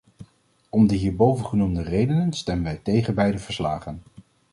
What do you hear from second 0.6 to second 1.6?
Om de hierboven